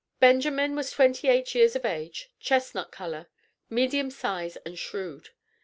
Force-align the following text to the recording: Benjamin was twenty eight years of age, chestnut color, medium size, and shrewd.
Benjamin 0.19 0.75
was 0.75 0.89
twenty 0.89 1.27
eight 1.27 1.53
years 1.53 1.75
of 1.75 1.85
age, 1.85 2.31
chestnut 2.39 2.91
color, 2.91 3.27
medium 3.69 4.09
size, 4.09 4.55
and 4.65 4.79
shrewd. 4.79 5.29